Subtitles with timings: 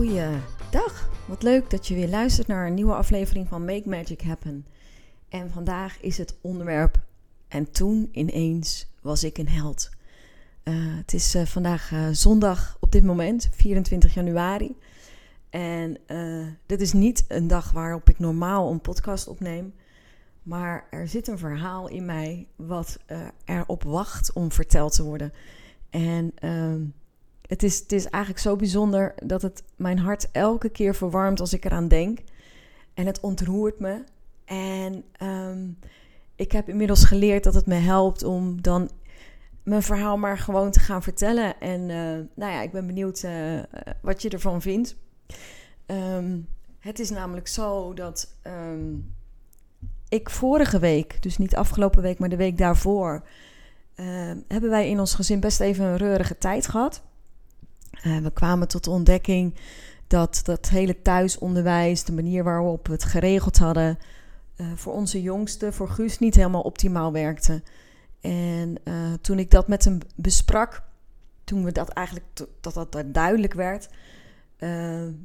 [0.00, 4.66] Goeiedag, wat leuk dat je weer luistert naar een nieuwe aflevering van Make Magic Happen.
[5.28, 6.98] En vandaag is het onderwerp
[7.48, 9.90] en toen ineens was ik een held.
[10.64, 14.76] Uh, het is uh, vandaag uh, zondag op dit moment, 24 januari.
[15.50, 15.96] En
[16.66, 19.74] dit is niet een dag waarop ik normaal een podcast opneem.
[20.42, 22.98] Maar er zit een verhaal in mij wat
[23.44, 25.32] erop wacht om verteld te worden.
[25.90, 26.82] En ehm,
[27.50, 31.52] het is, het is eigenlijk zo bijzonder dat het mijn hart elke keer verwarmt als
[31.52, 32.18] ik eraan denk.
[32.94, 34.04] En het ontroert me.
[34.44, 35.68] En ehm,
[36.36, 38.90] ik heb inmiddels geleerd dat het me helpt om dan
[39.62, 41.60] mijn verhaal maar gewoon te gaan vertellen.
[41.60, 43.62] En uh, nou ja, ik ben benieuwd uh,
[44.02, 44.96] wat je ervan vindt.
[45.86, 46.46] Um,
[46.78, 49.14] het is namelijk zo dat um,
[50.08, 53.28] ik vorige week, dus niet afgelopen week, maar de week daarvoor,
[54.48, 57.02] hebben wij in ons gezin best even een reurige tijd gehad.
[58.06, 59.54] Uh, we kwamen tot de ontdekking
[60.06, 63.98] dat dat hele thuisonderwijs, de manier waarop we het geregeld hadden,
[64.56, 67.62] uh, voor onze jongste, voor Guus, niet helemaal optimaal werkte.
[68.20, 70.82] En uh, toen ik dat met hem besprak,
[71.44, 72.26] toen we dat eigenlijk
[72.60, 73.88] dat dat duidelijk werd,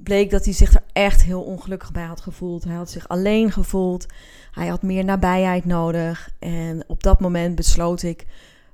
[0.04, 2.64] bleek dat hij zich er echt heel ongelukkig bij had gevoeld.
[2.64, 4.06] Hij had zich alleen gevoeld.
[4.52, 6.30] Hij had meer nabijheid nodig.
[6.40, 8.26] En op dat moment besloot ik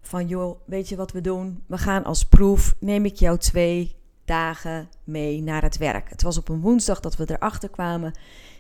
[0.02, 1.63] van joh, weet je wat we doen?
[1.67, 6.09] We gaan als proef, neem ik jou twee dagen mee naar het werk.
[6.09, 8.13] Het was op een woensdag dat we erachter kwamen.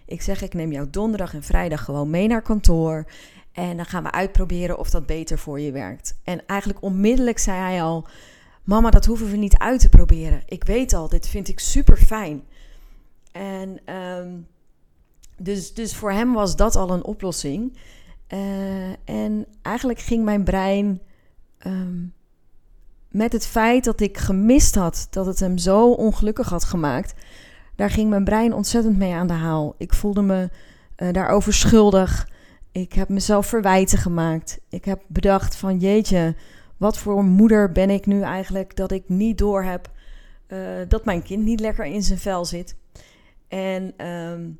[0.05, 3.05] Ik zeg, ik neem jou donderdag en vrijdag gewoon mee naar kantoor.
[3.51, 6.19] En dan gaan we uitproberen of dat beter voor je werkt.
[6.23, 8.07] En eigenlijk onmiddellijk zei hij al:
[8.63, 10.41] Mama, dat hoeven we niet uit te proberen.
[10.45, 12.43] Ik weet al, dit vind ik super fijn.
[13.31, 14.47] En um,
[15.37, 17.77] dus, dus voor hem was dat al een oplossing.
[18.33, 21.01] Uh, en eigenlijk ging mijn brein
[21.67, 22.13] um,
[23.09, 27.13] met het feit dat ik gemist had dat het hem zo ongelukkig had gemaakt,
[27.75, 29.75] daar ging mijn brein ontzettend mee aan de haal.
[29.77, 30.49] Ik voelde me
[30.97, 32.29] uh, daarover schuldig.
[32.71, 34.59] Ik heb mezelf verwijten gemaakt.
[34.69, 36.35] Ik heb bedacht van jeetje,
[36.77, 39.91] wat voor moeder ben ik nu eigenlijk dat ik niet door heb
[40.47, 42.75] uh, dat mijn kind niet lekker in zijn vel zit.
[43.47, 44.59] En um,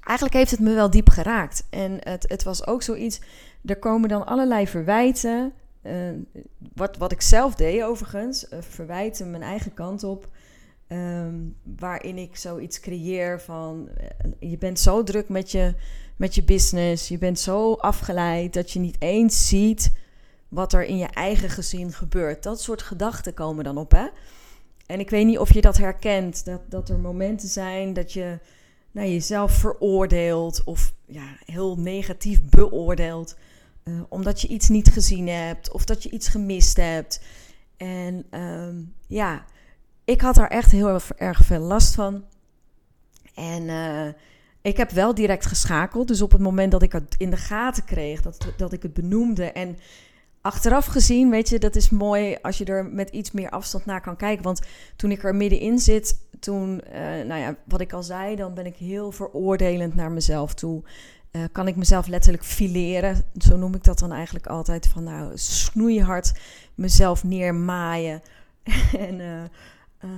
[0.00, 1.66] eigenlijk heeft het me wel diep geraakt.
[1.70, 3.20] En het, het was ook zoiets,
[3.64, 5.52] er komen dan allerlei verwijten
[6.74, 10.28] wat, wat ik zelf deed overigens, uh, verwijten mijn eigen kant op.
[10.88, 15.74] Um, waarin ik zoiets creëer van uh, je bent zo druk met je,
[16.16, 19.92] met je business, je bent zo afgeleid dat je niet eens ziet
[20.48, 22.42] wat er in je eigen gezin gebeurt.
[22.42, 23.90] Dat soort gedachten komen dan op.
[23.90, 24.06] Hè?
[24.86, 28.38] En ik weet niet of je dat herkent, dat, dat er momenten zijn dat je
[28.90, 33.36] nou, jezelf veroordeelt of ja, heel negatief beoordeelt.
[33.84, 37.20] Uh, omdat je iets niet gezien hebt of dat je iets gemist hebt.
[37.76, 39.44] En um, ja,
[40.04, 42.24] ik had daar echt heel erg veel last van.
[43.34, 44.08] En uh,
[44.62, 46.08] ik heb wel direct geschakeld.
[46.08, 48.94] Dus op het moment dat ik het in de gaten kreeg, dat, dat ik het
[48.94, 49.52] benoemde.
[49.52, 49.78] En
[50.40, 54.00] achteraf gezien, weet je, dat is mooi als je er met iets meer afstand naar
[54.00, 54.44] kan kijken.
[54.44, 54.60] Want
[54.96, 58.66] toen ik er middenin zit, toen, uh, nou ja, wat ik al zei, dan ben
[58.66, 60.82] ik heel veroordelend naar mezelf toe.
[61.36, 63.24] Uh, kan ik mezelf letterlijk fileren.
[63.38, 64.86] Zo noem ik dat dan eigenlijk altijd.
[64.86, 66.32] Van nou, snoeihard
[66.74, 68.22] mezelf neermaaien.
[69.08, 69.42] en uh,
[70.04, 70.10] uh,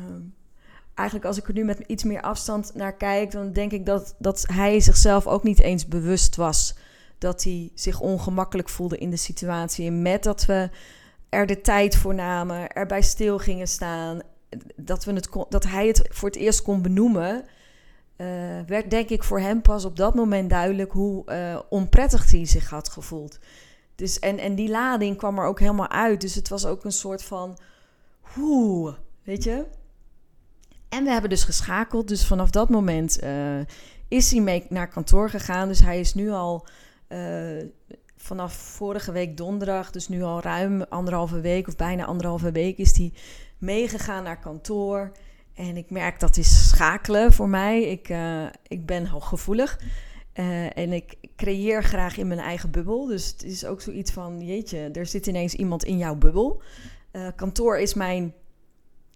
[0.94, 3.30] eigenlijk als ik er nu met iets meer afstand naar kijk...
[3.30, 6.74] dan denk ik dat, dat hij zichzelf ook niet eens bewust was...
[7.18, 9.90] dat hij zich ongemakkelijk voelde in de situatie.
[9.90, 10.70] Met dat we
[11.28, 14.20] er de tijd voor namen, erbij stil gingen staan...
[14.76, 17.44] dat, we het dat hij het voor het eerst kon benoemen
[18.16, 18.26] uh,
[18.66, 22.70] werd denk ik voor hem pas op dat moment duidelijk hoe uh, onprettig hij zich
[22.70, 23.38] had gevoeld.
[23.94, 26.20] Dus, en, en die lading kwam er ook helemaal uit.
[26.20, 27.58] Dus het was ook een soort van.
[28.20, 29.64] Hoe, weet je?
[30.88, 32.08] En we hebben dus geschakeld.
[32.08, 33.60] Dus vanaf dat moment uh,
[34.08, 35.68] is hij mee naar kantoor gegaan.
[35.68, 36.66] Dus hij is nu al
[38.26, 42.96] vanaf vorige week donderdag, dus nu al ruim anderhalve week of bijna anderhalve week, is
[42.96, 43.12] hij
[43.58, 45.12] meegegaan naar kantoor.
[45.56, 47.82] En ik merk dat is schakelen voor mij.
[47.82, 49.80] Ik, uh, ik ben hooggevoelig.
[50.34, 53.06] Uh, en ik creëer graag in mijn eigen bubbel.
[53.06, 56.62] Dus het is ook zoiets van: jeetje, er zit ineens iemand in jouw bubbel.
[57.36, 58.34] kantoor is mijn,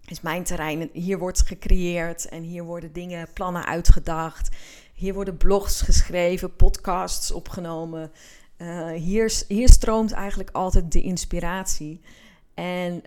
[0.07, 0.91] is mijn terrein.
[0.93, 4.57] Hier wordt gecreëerd en hier worden dingen, plannen uitgedacht.
[4.95, 8.11] Hier worden blogs geschreven, podcasts opgenomen.
[8.95, 12.01] hier, hier stroomt eigenlijk altijd de inspiratie.
[12.55, 13.03] En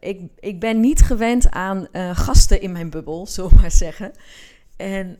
[0.00, 4.12] ik, ik ben niet gewend aan gasten in mijn bubbel, zullen we maar zeggen.
[4.76, 5.18] En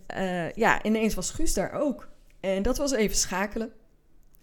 [0.54, 2.08] ja, ineens was Guus daar ook.
[2.40, 3.70] En dat was even schakelen.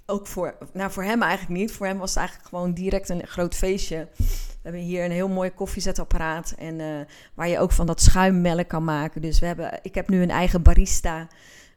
[0.06, 1.72] Ook voor, nou voor hem eigenlijk niet.
[1.72, 4.07] Voor hem was het eigenlijk gewoon direct een groot feestje.
[4.18, 6.54] We hebben hier een heel mooi koffiezetapparaat.
[6.57, 9.22] En waar je ook van dat schuimmelk kan maken.
[9.22, 11.28] Dus we hebben, ik heb nu een eigen barista.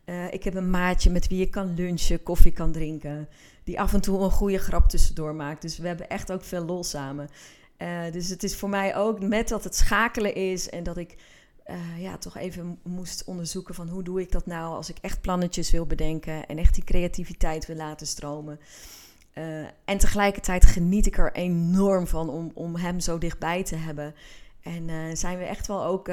[0.09, 3.29] Uh, ik heb een maatje met wie je kan lunchen, koffie kan drinken.
[3.65, 5.63] Die af en toe een goede grap tussendoor maakt.
[5.63, 7.29] Dus we hebben echt ook veel lol samen.
[7.79, 11.17] Uh, dus het is voor mij ook met dat het schakelen is en dat ik
[11.67, 15.21] uh, ja, toch even moest onderzoeken van hoe doe ik dat nou als ik echt
[15.21, 18.61] plannetjes wil bedenken en echt die creativiteit wil laten stromen.
[19.85, 24.15] En tegelijkertijd geniet ik er enorm van om, om hem zo dichtbij te hebben.
[24.63, 26.09] En zijn we echt wel ook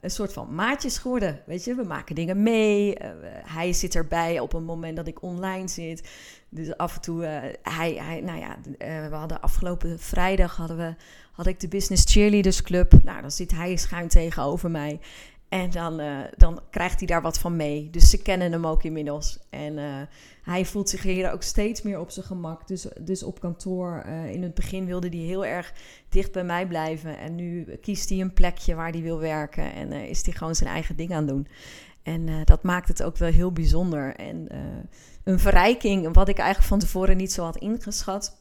[0.00, 1.40] een soort van maatjes geworden.
[1.46, 2.96] Weet je, we maken dingen mee.
[3.44, 6.08] hij zit erbij op een moment dat ik online zit.
[6.48, 7.24] Dus af en toe,
[7.62, 8.56] hij, hij, nou ja,
[9.08, 10.94] we hadden afgelopen vrijdag hadden we
[11.34, 12.92] had ik de Business Cheerleaders Club.
[13.02, 15.00] Nou, dan zit hij schuin tegenover mij.
[15.48, 17.90] En dan, uh, dan krijgt hij daar wat van mee.
[17.90, 19.38] Dus ze kennen hem ook inmiddels.
[19.50, 19.84] En uh,
[20.42, 22.68] hij voelt zich hier ook steeds meer op zijn gemak.
[22.68, 25.72] Dus, dus op kantoor, uh, in het begin wilde hij heel erg
[26.08, 27.18] dicht bij mij blijven.
[27.18, 29.72] En nu kiest hij een plekje waar hij wil werken.
[29.72, 31.46] En is hij gewoon zijn eigen ding aan doen.
[32.02, 34.16] En dat maakt het ook wel heel bijzonder.
[34.16, 34.48] En
[35.24, 38.36] een verrijking, wat ik eigenlijk van tevoren niet zo had ingeschat.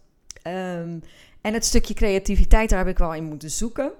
[0.47, 1.01] Um,
[1.41, 3.91] en het stukje creativiteit, daar heb ik wel in moeten zoeken.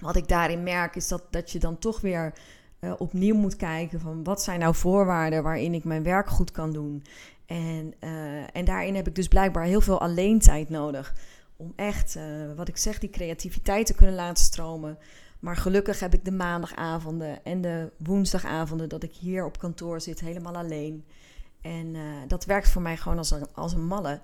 [0.00, 2.32] Wat ik daarin merk, is dat, dat je dan toch weer
[2.80, 6.72] uh, opnieuw moet kijken van wat zijn nou voorwaarden waarin ik mijn werk goed kan
[6.72, 7.04] doen.
[7.46, 11.14] En, uh, en daarin heb ik dus blijkbaar heel veel alleentijd nodig.
[11.56, 12.22] Om echt, uh,
[12.56, 14.98] wat ik zeg, die creativiteit te kunnen laten stromen.
[15.40, 20.20] Maar gelukkig heb ik de maandagavonden en de woensdagavonden dat ik hier op kantoor zit,
[20.20, 21.04] helemaal alleen.
[21.60, 21.96] En
[22.28, 24.20] dat werkt voor mij gewoon als als een malle.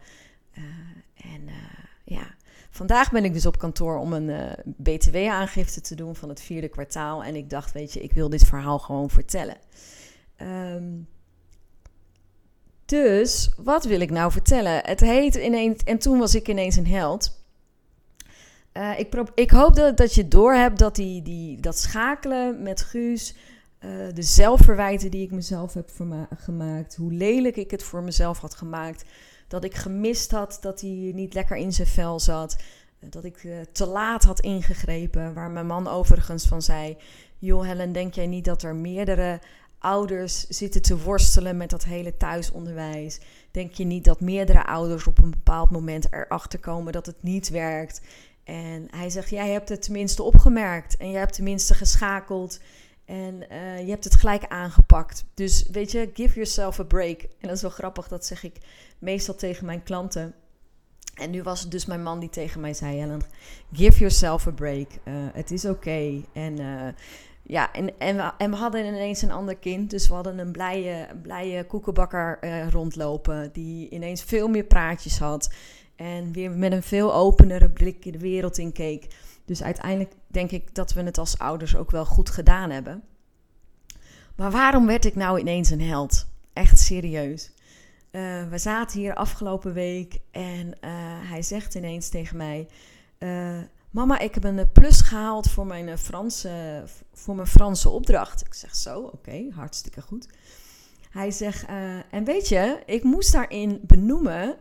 [1.14, 1.48] en
[2.04, 2.26] ja,
[2.76, 6.68] vandaag ben ik dus op kantoor om een uh, BTW-aangifte te doen van het vierde
[6.68, 7.24] kwartaal.
[7.24, 9.56] En ik dacht, weet je, ik wil dit verhaal gewoon vertellen.
[10.42, 11.08] Um,
[12.86, 14.80] dus wat wil ik nou vertellen?
[14.84, 17.44] Het heet ineens, en toen was ik ineens een held.
[18.72, 23.34] Uh, ik, ik, hoop dat, dat je doorhebt dat die, die, dat schakelen met Guus,
[23.80, 25.90] uh, de zelfverwijten die ik mezelf heb
[26.36, 29.04] gemaakt, hoe lelijk ik het voor mezelf had gemaakt,
[29.48, 32.56] dat ik gemist had dat hij niet lekker in zijn vel zat.
[33.00, 35.34] Dat ik uh, te laat had ingegrepen.
[35.34, 36.96] Waar mijn man overigens van zei:
[37.38, 39.40] Joh, Helen, denk jij niet dat er meerdere
[39.78, 43.20] ouders zitten te worstelen met dat hele thuisonderwijs?
[43.50, 47.48] Denk je niet dat meerdere ouders op een bepaald moment erachter komen dat het niet
[47.48, 48.00] werkt?
[48.44, 52.60] En hij zegt: Jij hebt het tenminste opgemerkt en jij hebt tenminste geschakeld.
[53.06, 55.24] En uh, je hebt het gelijk aangepakt.
[55.34, 57.20] Dus weet je, give yourself a break.
[57.22, 58.56] En dat is wel grappig, dat zeg ik
[58.98, 60.34] meestal tegen mijn klanten.
[61.14, 63.20] En nu was het dus mijn man die tegen mij zei: Helen,
[63.72, 64.86] give yourself a break.
[65.04, 66.22] Uh, het is oké.
[66.32, 66.88] En uh,
[67.42, 69.90] ja, en, en, we, en we hadden ineens een ander kind.
[69.90, 72.38] Dus we hadden een blije, blije koekenbakker
[72.70, 73.50] rondlopen.
[73.52, 75.54] Die ineens veel meer praatjes had.
[75.96, 79.06] En weer met een veel openere blik de wereld in keek.
[79.46, 83.02] Dus uiteindelijk denk ik dat we het als ouders ook wel goed gedaan hebben.
[84.36, 86.26] Maar waarom werd ik nou ineens een held?
[86.52, 87.50] Echt serieus.
[88.10, 90.72] Uh, we zaten hier afgelopen week en uh,
[91.30, 92.68] hij zegt ineens tegen mij:
[93.18, 93.58] uh,
[93.90, 98.46] Mama, ik heb een plus gehaald voor mijn Franse, voor mijn Franse opdracht.
[98.46, 100.28] Ik zeg zo, oké, hartstikke goed.
[101.10, 101.64] Hij zegt:
[102.10, 104.56] En weet je, ik moest daarin benoemen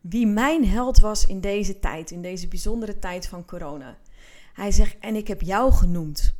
[0.00, 3.96] wie mijn held was in deze tijd, in deze bijzondere tijd van corona.
[4.56, 6.34] Hij zegt: En ik heb jou genoemd.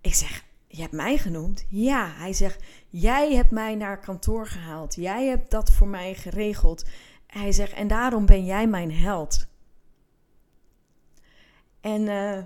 [0.00, 1.66] Ik zeg: Je hebt mij genoemd?
[1.68, 2.12] Ja.
[2.16, 4.94] Hij zegt: Jij hebt mij naar kantoor gehaald.
[4.94, 6.88] Jij hebt dat voor mij geregeld.
[7.26, 9.46] Hij zegt: En daarom ben jij mijn held.
[11.80, 12.38] En uh,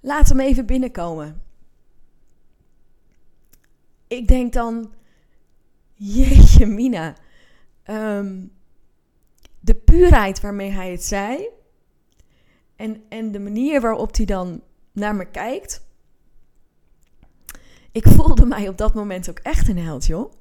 [0.00, 1.42] laat hem even binnenkomen.
[4.06, 4.92] Ik denk dan:
[5.94, 7.16] Jeetje, Mina.
[7.86, 8.52] Um,
[9.60, 11.48] de puurheid waarmee hij het zei.
[12.76, 14.62] En, en de manier waarop hij dan
[14.92, 15.86] naar me kijkt.
[17.92, 20.32] Ik voelde mij op dat moment ook echt een held, joh.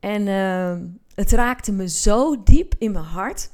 [0.00, 3.50] En uh, het raakte me zo diep in mijn hart.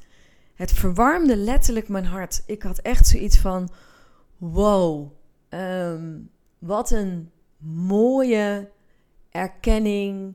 [0.55, 2.43] Het verwarmde letterlijk mijn hart.
[2.47, 3.69] Ik had echt zoiets van:
[4.37, 5.13] wow,
[5.49, 8.71] um, wat een mooie
[9.31, 10.35] erkenning,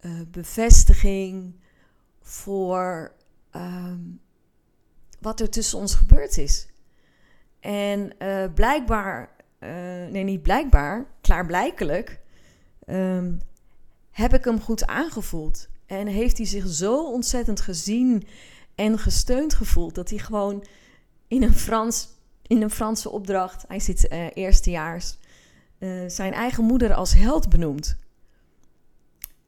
[0.00, 1.54] uh, bevestiging
[2.20, 3.14] voor
[3.56, 4.20] um,
[5.20, 6.68] wat er tussen ons gebeurd is.
[7.64, 9.30] En uh, blijkbaar,
[9.60, 9.68] uh,
[10.10, 12.20] nee niet blijkbaar, klaarblijkelijk,
[12.86, 13.38] um,
[14.10, 15.68] heb ik hem goed aangevoeld.
[15.86, 18.26] En heeft hij zich zo ontzettend gezien
[18.74, 20.64] en gesteund gevoeld dat hij gewoon
[21.28, 22.08] in een, Frans,
[22.42, 25.18] in een Franse opdracht, hij zit uh, eerstejaars,
[26.06, 27.98] zijn eigen moeder als held benoemt.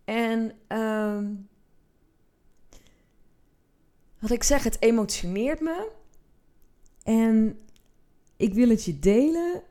[0.04, 1.48] En um,
[4.18, 5.90] wat ik zeg, het emotioneert me.
[7.02, 7.58] En
[8.36, 9.62] ik wil het je delen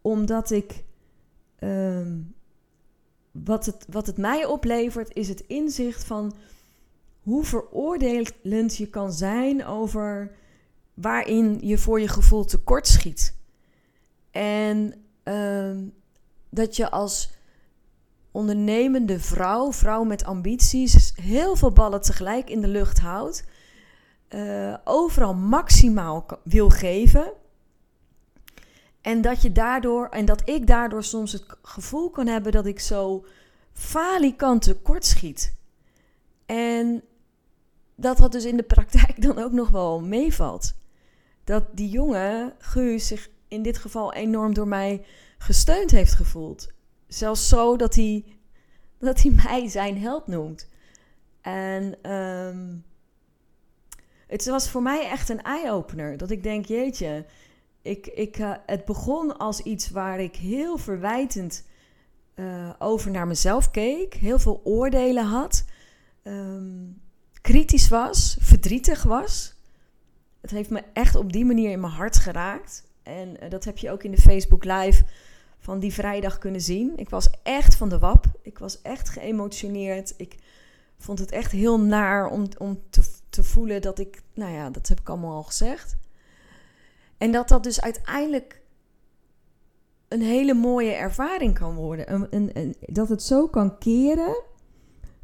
[0.00, 0.84] omdat ik.
[1.58, 2.34] Um,
[3.44, 6.34] wat, het, wat het mij oplevert is het inzicht van
[7.22, 10.36] hoe veroordelend je kan zijn over
[10.94, 13.36] waarin je voor je gevoel tekortschiet.
[14.30, 15.92] En um,
[16.50, 17.30] dat je als
[18.30, 23.44] ondernemende vrouw, vrouw met ambities, heel veel ballen tegelijk in de lucht houdt.
[24.28, 27.32] Uh, overal maximaal wil geven.
[29.06, 32.80] En dat je daardoor, en dat ik daardoor soms het gevoel kan hebben dat ik
[32.80, 33.24] zo
[33.72, 35.54] falikant tekortschiet.
[36.46, 37.02] En
[37.94, 40.74] dat dat dus in de praktijk dan ook nog wel meevalt.
[41.44, 45.04] Dat die jongen, Guus, zich in dit geval enorm door mij
[45.38, 46.72] gesteund heeft gevoeld.
[47.06, 48.24] Zelfs zo dat hij,
[48.98, 50.68] dat hij mij zijn held noemt.
[51.40, 52.84] En um,
[54.26, 56.16] het was voor mij echt een eye-opener.
[56.16, 57.24] Dat ik denk, jeetje,
[57.86, 61.64] ik, ik, uh, het begon als iets waar ik heel verwijtend
[62.34, 64.14] uh, over naar mezelf keek.
[64.14, 65.64] Heel veel oordelen had.
[66.22, 67.00] Um,
[67.40, 69.54] kritisch was, verdrietig was.
[70.40, 72.84] Het heeft me echt op die manier in mijn hart geraakt.
[73.02, 75.04] En uh, dat heb je ook in de Facebook Live
[75.58, 76.92] van die vrijdag kunnen zien.
[76.96, 78.26] Ik was echt van de wap.
[78.42, 80.14] Ik was echt geëmotioneerd.
[80.16, 80.36] Ik
[80.98, 84.88] vond het echt heel naar om, om te, te voelen dat ik, nou ja, dat
[84.88, 85.96] heb ik allemaal al gezegd.
[87.18, 88.60] En dat dat dus uiteindelijk
[90.08, 92.12] een hele mooie ervaring kan worden.
[92.12, 94.42] Een, een, dat het zo kan keren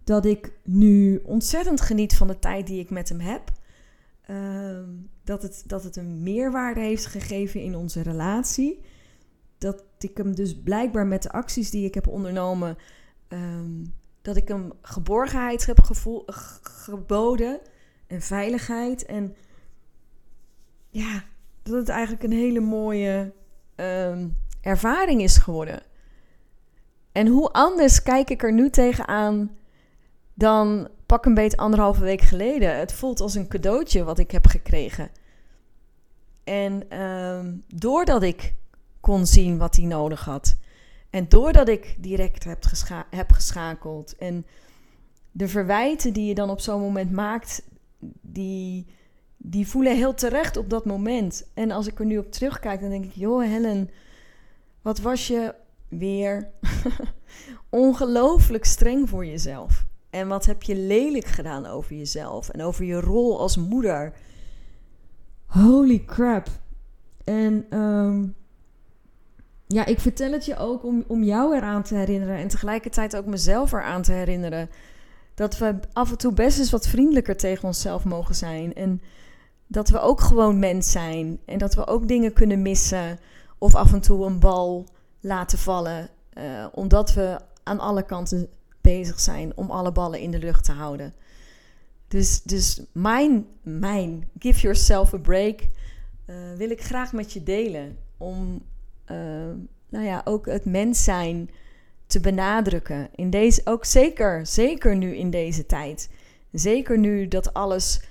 [0.05, 3.53] dat ik nu ontzettend geniet van de tijd die ik met hem heb.
[4.31, 4.79] Uh,
[5.25, 8.81] dat, het, dat het een meerwaarde heeft gegeven in onze relatie.
[9.59, 12.77] Dat ik hem dus blijkbaar met de acties die ik heb ondernomen,
[13.29, 16.23] um, dat ik hem geborgenheid heb gevoel,
[16.63, 17.61] geboden
[18.07, 19.05] en veiligheid.
[19.05, 19.35] En
[20.91, 21.25] ja,
[21.63, 23.33] dat het eigenlijk een hele mooie
[23.77, 25.83] um, ervaring is geworden.
[27.13, 29.57] En hoe anders kijk ik er nu tegenaan
[30.35, 32.79] dan pak een beetje anderhalve week geleden.
[32.79, 35.11] Het voelt als een cadeautje wat ik heb gekregen.
[36.45, 38.55] En um, doordat ik
[39.01, 40.57] kon zien wat hij nodig had.
[41.11, 42.65] En doordat ik direct heb,
[43.11, 44.17] heb geschakeld.
[44.17, 44.47] En
[45.31, 47.63] de verwijten die je dan op zo'n moment maakt,
[48.21, 48.87] die,
[49.45, 51.47] die voelen heel terecht op dat moment.
[51.55, 53.91] En als ik er nu op terugkijk, dan denk ik: joh, Helen,
[54.83, 55.55] wat was je
[55.89, 56.49] weer
[57.69, 59.85] ongelooflijk streng voor jezelf?
[60.11, 64.13] En wat heb je lelijk gedaan over jezelf en over je rol als moeder?
[65.47, 66.49] Holy crap.
[67.25, 68.35] En um,
[69.67, 73.27] ja, ik vertel het je ook om, om jou eraan te herinneren en tegelijkertijd ook
[73.27, 74.71] mezelf eraan te herinneren.
[75.35, 78.75] Dat we af en toe best eens wat vriendelijker tegen onszelf mogen zijn.
[78.75, 79.03] En
[79.73, 81.39] dat we ook gewoon mens zijn.
[81.45, 83.19] En dat we ook dingen kunnen missen.
[83.59, 84.87] Of af en toe een bal
[85.21, 86.09] laten vallen.
[86.39, 88.49] Uh, omdat we aan alle kanten
[88.81, 91.15] bezig zijn om alle ballen in de lucht te houden.
[92.09, 95.61] Dus, dus mijn, mijn Give Yourself a Break
[96.27, 97.97] uh, wil ik graag met je delen.
[98.17, 98.63] Om
[99.11, 99.17] uh,
[99.89, 101.51] nou ja, ook het mens zijn
[102.07, 103.09] te benadrukken.
[103.15, 106.11] In deze, ook zeker, zeker nu in deze tijd.
[106.51, 108.03] Zeker nu dat alles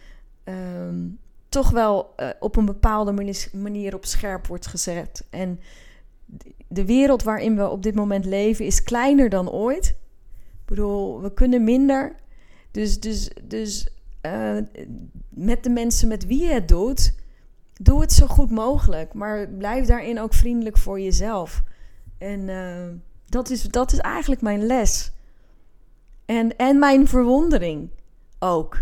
[0.44, 1.20] um,
[1.51, 5.27] toch wel uh, op een bepaalde manier op scherp wordt gezet.
[5.29, 5.60] En
[6.67, 9.86] de wereld waarin we op dit moment leven is kleiner dan ooit.
[10.51, 12.15] Ik bedoel, we kunnen minder.
[12.72, 13.88] Dus, dus, dus
[14.25, 14.58] uh,
[15.29, 17.15] met de mensen met wie je het doet,
[17.74, 19.13] doe het zo goed mogelijk.
[19.13, 21.63] Maar blijf daarin ook vriendelijk voor jezelf.
[22.17, 22.88] En uh,
[23.25, 25.12] dat, is, dat is eigenlijk mijn les.
[26.25, 27.89] En, en mijn verwondering
[28.39, 28.77] ook.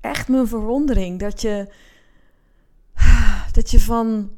[0.00, 1.72] Echt mijn verwondering dat je,
[3.52, 4.30] dat je van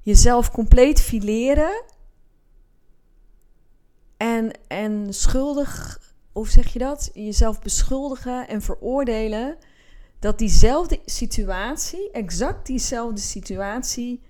[0.00, 1.82] jezelf compleet fileren
[4.16, 6.00] en, en schuldig,
[6.32, 7.10] of zeg je dat?
[7.14, 9.56] Jezelf beschuldigen en veroordelen
[10.18, 14.22] dat diezelfde situatie, exact diezelfde situatie,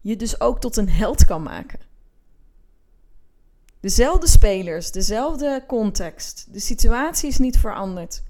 [0.00, 1.78] je dus ook tot een held kan maken.
[3.80, 6.46] Dezelfde spelers, dezelfde context.
[6.52, 8.22] De situatie is niet veranderd.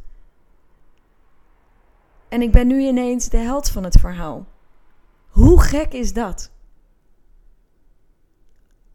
[2.28, 4.46] En ik ben nu ineens de held van het verhaal.
[5.36, 6.50] Hoe gek is dat?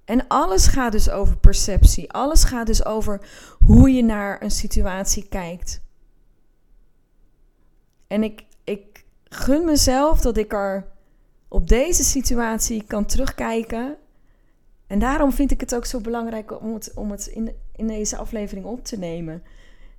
[0.05, 2.11] En alles gaat dus over perceptie.
[2.11, 3.21] Alles gaat dus over
[3.59, 5.81] hoe je naar een situatie kijkt.
[8.07, 10.87] En ik, ik gun mezelf dat ik er
[11.47, 13.97] op deze situatie kan terugkijken.
[14.87, 18.17] En daarom vind ik het ook zo belangrijk om het, om het in, in deze
[18.17, 19.43] aflevering op te nemen.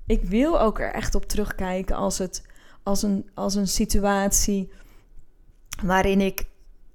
[0.06, 2.42] Ik wil ook er echt op terugkijken als, het,
[2.82, 4.70] als, een, als een situatie
[5.83, 6.47] waarin ik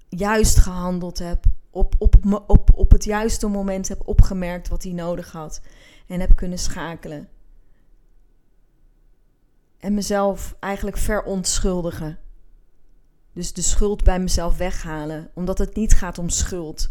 [0.08, 2.14] juist gehandeld heb, op, op,
[2.46, 5.60] op, op het juiste moment heb opgemerkt wat hij nodig had
[6.06, 7.28] en heb kunnen schakelen.
[9.78, 12.18] En mezelf eigenlijk verontschuldigen.
[13.32, 16.90] Dus de schuld bij mezelf weghalen, omdat het niet gaat om schuld.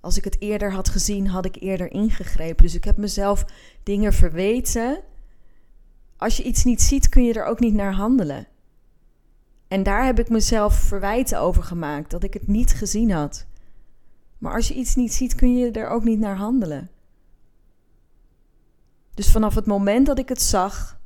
[0.00, 2.64] Als ik het eerder had gezien, had ik eerder ingegrepen.
[2.64, 3.44] Dus ik heb mezelf
[3.82, 5.00] dingen verweten.
[6.16, 8.46] Als je iets niet ziet, kun je er ook niet naar handelen.
[9.74, 13.46] En daar heb ik mezelf verwijten over gemaakt, dat ik het niet gezien had.
[14.38, 16.90] Maar als je iets niet ziet, kun je er ook niet naar handelen.
[19.14, 21.00] Dus vanaf het moment dat ik het zag,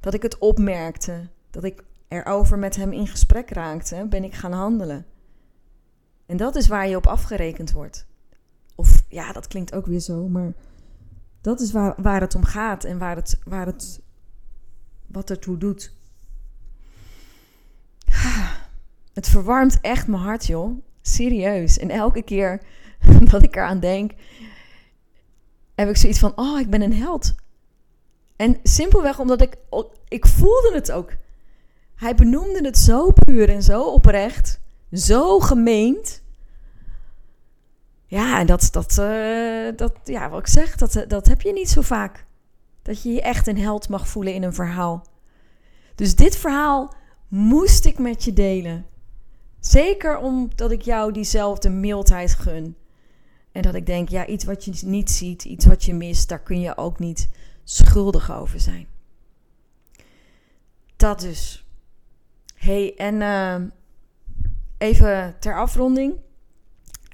[0.00, 4.52] dat ik het opmerkte, dat ik erover met hem in gesprek raakte, ben ik gaan
[4.52, 5.06] handelen.
[6.26, 8.06] En dat is waar je op afgerekend wordt.
[8.74, 10.52] Of ja, dat klinkt ook weer zo, maar
[11.40, 14.00] dat is waar, waar het om gaat en waar het, waar het,
[15.06, 16.00] wat ertoe doet.
[19.14, 20.82] Het verwarmt echt mijn hart, joh.
[21.02, 21.78] Serieus.
[21.78, 22.62] En elke keer
[23.30, 24.12] dat ik eraan denk,
[25.74, 27.34] heb ik zoiets van: oh, ik ben een held.
[28.36, 29.56] En simpelweg omdat ik,
[30.08, 31.12] ik voelde het ook.
[31.94, 34.60] Hij benoemde het zo puur en zo oprecht,
[34.92, 36.22] zo gemeend.
[38.06, 41.70] Ja, en dat, dat, uh, dat ja, wat ik zeg, dat, dat heb je niet
[41.70, 42.24] zo vaak.
[42.82, 45.06] Dat je je echt een held mag voelen in een verhaal.
[45.94, 46.94] Dus dit verhaal
[47.32, 48.86] moest ik met je delen.
[49.60, 52.76] Zeker omdat ik jou diezelfde mildheid gun.
[53.52, 56.42] En dat ik denk, ja, iets wat je niet ziet, iets wat je mist, daar
[56.42, 57.28] kun je ook niet
[57.64, 58.86] schuldig over zijn.
[60.96, 61.66] Dat dus.
[62.54, 63.56] hey, en uh,
[64.78, 66.14] even ter afronding.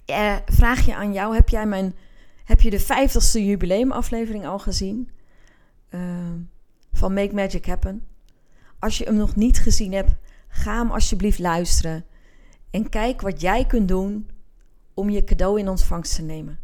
[0.07, 1.95] Uh, vraag je aan jou, heb jij mijn,
[2.45, 5.11] heb je de vijftigste jubileumaflevering al gezien?
[5.91, 6.01] Uh,
[6.93, 8.07] van Make Magic Happen.
[8.79, 10.15] Als je hem nog niet gezien hebt,
[10.49, 12.05] ga hem alsjeblieft luisteren.
[12.71, 14.29] En kijk wat jij kunt doen
[14.95, 16.59] om je cadeau in ontvangst te nemen.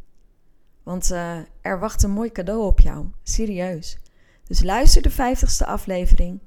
[0.83, 3.07] Want uh, er wacht een mooi cadeau op jou.
[3.23, 3.99] Serieus.
[4.47, 6.41] Dus luister de 50ste aflevering.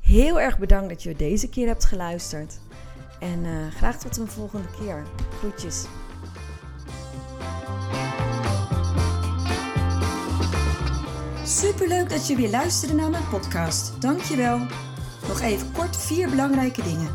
[0.00, 2.58] Heel erg bedankt dat je deze keer hebt geluisterd.
[3.20, 5.06] En uh, graag tot een volgende keer.
[5.38, 5.84] Groetjes.
[11.44, 14.00] Superleuk dat je weer luisterde naar mijn podcast.
[14.00, 14.89] Dankjewel.
[15.30, 17.08] Nog even kort vier belangrijke dingen.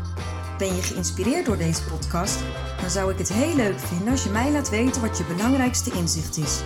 [0.58, 2.38] Ben je geïnspireerd door deze podcast?
[2.80, 5.90] Dan zou ik het heel leuk vinden als je mij laat weten wat je belangrijkste
[5.90, 6.60] inzicht is.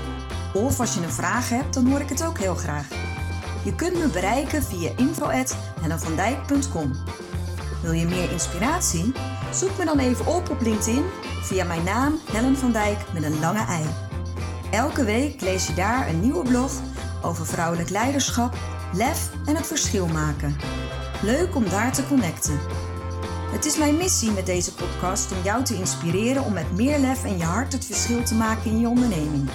[0.54, 2.88] Of als je een vraag hebt, dan hoor ik het ook heel graag.
[3.64, 6.92] Je kunt me bereiken via info.hellenvandijk.com
[7.82, 9.12] Wil je meer inspiratie?
[9.52, 11.04] Zoek me dan even op op LinkedIn
[11.42, 13.84] via mijn naam Helen van Dijk met een lange ei.
[14.70, 16.72] Elke week lees je daar een nieuwe blog
[17.22, 18.54] over vrouwelijk leiderschap,
[18.92, 20.56] lef en het verschil maken.
[21.22, 22.58] Leuk om daar te connecten.
[23.52, 27.24] Het is mijn missie met deze podcast om jou te inspireren om met meer lef
[27.24, 29.48] en je hart het verschil te maken in je onderneming.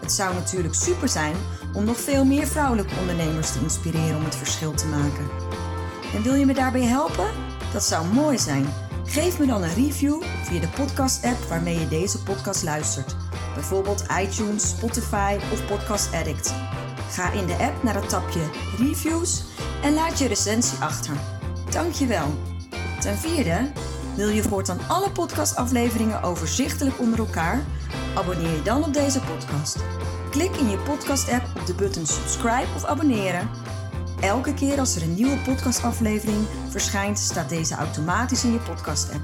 [0.00, 1.34] Het zou natuurlijk super zijn
[1.74, 5.28] om nog veel meer vrouwelijke ondernemers te inspireren om het verschil te maken.
[6.14, 7.30] En wil je me daarbij helpen?
[7.72, 8.66] Dat zou mooi zijn.
[9.04, 13.16] Geef me dan een review via de podcast-app waarmee je deze podcast luistert.
[13.54, 16.54] Bijvoorbeeld iTunes, Spotify of Podcast Addict.
[17.10, 18.40] Ga in de app naar het tapje
[18.78, 19.44] Reviews
[19.82, 21.16] en laat je recensie achter.
[21.70, 22.34] Dankjewel.
[23.00, 23.72] Ten vierde,
[24.16, 27.64] wil je voortaan alle podcastafleveringen overzichtelijk onder elkaar?
[28.14, 29.76] Abonneer je dan op deze podcast.
[30.30, 33.48] Klik in je podcast-app op de button subscribe of abonneren.
[34.20, 39.22] Elke keer als er een nieuwe podcastaflevering verschijnt, staat deze automatisch in je podcast-app.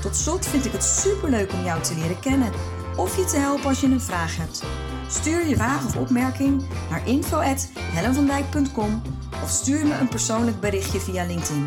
[0.00, 2.52] Tot slot vind ik het superleuk om jou te leren kennen
[2.96, 4.62] of je te helpen als je een vraag hebt.
[5.10, 9.02] Stuur je vraag of opmerking naar info.hellenvandijk.com
[9.42, 11.66] of stuur me een persoonlijk berichtje via LinkedIn.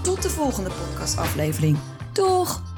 [0.00, 1.78] Tot de volgende podcastaflevering.
[2.12, 2.71] Doeg!